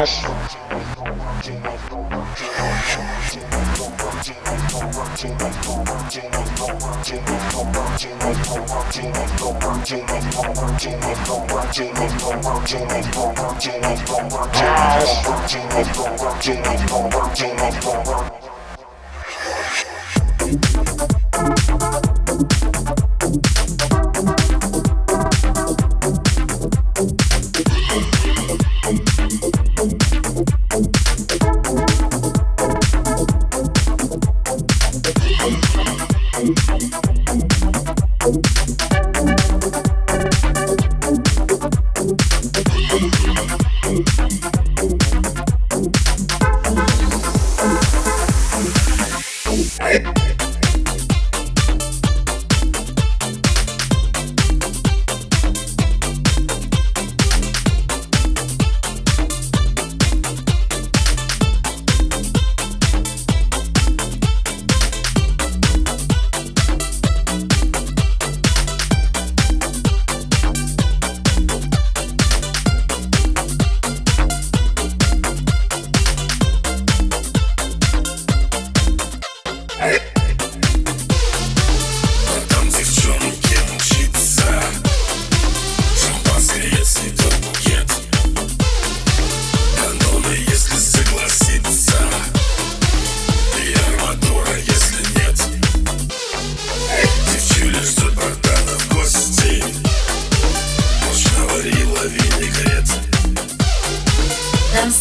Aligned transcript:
cash. 0.00 0.40
Cash. 14.52 15.30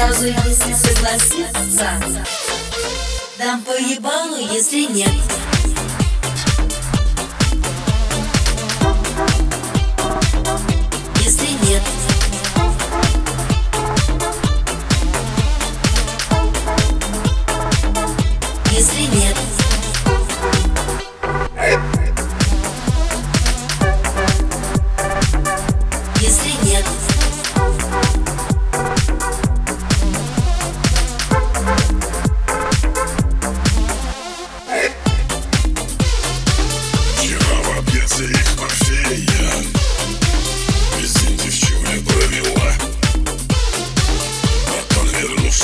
сразу, 0.00 0.26
если 0.26 0.72
согласится 0.74 2.00
Дам 3.38 3.62
по 3.62 3.72
ебалу, 3.72 4.36
если 4.36 4.86
нет. 4.92 5.10
Если 11.22 11.48
нет. 11.66 11.82
Если 18.72 19.02
нет. 19.16 19.39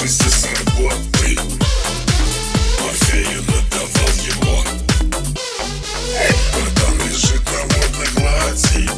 Вместе 0.06 0.30
с 0.30 0.44
работы 0.44 1.36
Морфею 2.80 3.42
надавал 3.42 4.14
его 4.22 4.62
Братан 6.54 7.08
лежит 7.08 7.42
на 7.50 7.60
водной 7.74 8.06
глади. 8.14 8.88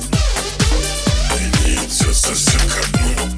И 1.32 1.66
не 1.66 1.76
идет 1.76 2.14
совсем 2.14 2.60
ко 2.68 2.98
дну. 2.98 3.37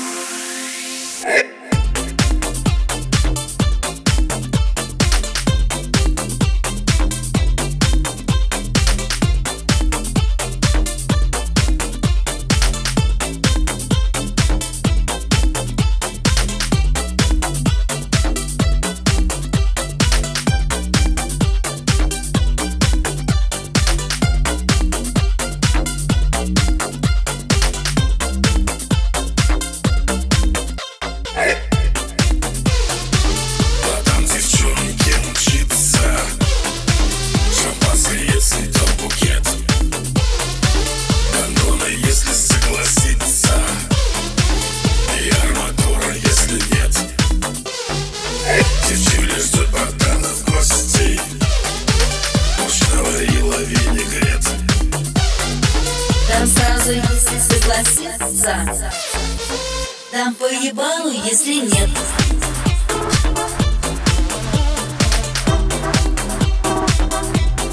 Поебалу, 60.31 60.35
по 60.35 60.65
ебалу, 60.65 61.11
если 61.11 61.55
нет. 61.55 61.89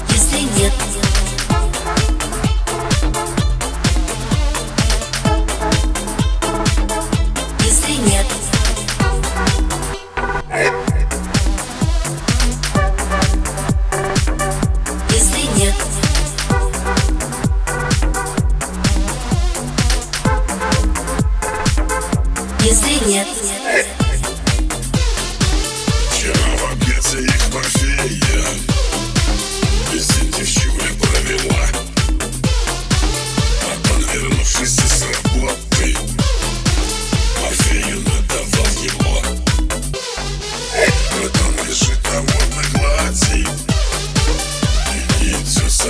Если 0.09 0.41
нет. 0.59 1.08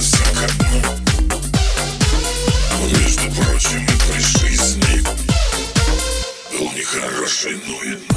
совсем 0.01 0.34
как 0.36 0.51
мы 0.72 0.81
Между 2.90 3.30
с 4.56 4.75
ним 4.75 5.04
Был 6.51 6.72
нехороший, 6.72 7.60
но 7.68 7.84
и 7.84 8.08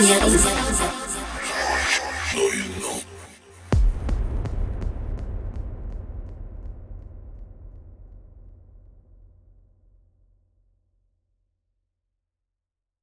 Noise. 0.00 0.70